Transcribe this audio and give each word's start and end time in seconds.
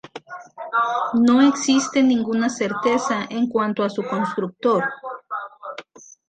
No 1.13 1.43
existe 1.47 2.01
ninguna 2.01 2.49
certeza 2.49 3.23
en 3.29 3.45
cuanto 3.47 3.83
a 3.83 3.89
su 3.91 4.01
constructor. 4.01 4.83